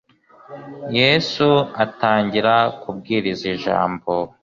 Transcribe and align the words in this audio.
yesu 0.99 1.49
atangira 1.83 2.53
kubwiriza 2.81 3.45
ijambo 3.55 4.11